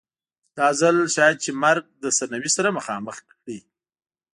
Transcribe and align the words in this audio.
دا 0.57 0.67
ځل 0.81 0.97
شاید 1.15 1.37
چې 1.43 1.49
مرګ 1.63 1.85
له 2.03 2.09
سرنوشت 2.17 2.55
سره 2.57 2.75
مخامخ 2.77 3.15
کړي. 3.29 3.57